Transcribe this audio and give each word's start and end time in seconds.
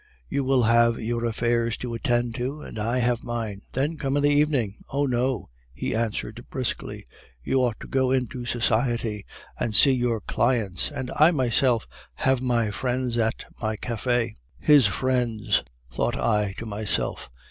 You 0.27 0.43
will 0.43 0.63
have 0.63 0.99
your 0.99 1.25
affairs 1.25 1.77
to 1.77 1.93
attend 1.93 2.33
to, 2.33 2.63
and 2.63 2.79
I 2.79 2.97
have 2.97 3.23
mine.' 3.23 3.61
"'Then 3.73 3.97
come 3.97 4.17
in 4.17 4.23
the 4.23 4.31
evening.' 4.31 4.77
"'Oh, 4.91 5.05
no!' 5.05 5.49
he 5.75 5.93
answered 5.93 6.43
briskly, 6.49 7.05
'you 7.43 7.61
ought 7.63 7.79
to 7.81 7.87
go 7.87 8.09
into 8.09 8.43
society 8.45 9.27
and 9.59 9.75
see 9.75 9.91
your 9.91 10.19
clients, 10.19 10.89
and 10.91 11.11
I 11.17 11.29
myself 11.29 11.87
have 12.15 12.41
my 12.41 12.71
friends 12.71 13.15
at 13.19 13.45
my 13.61 13.75
cafe.' 13.75 14.33
"'His 14.57 14.87
friends!' 14.87 15.63
thought 15.91 16.15
I 16.17 16.53
to 16.57 16.65
myself. 16.65 17.29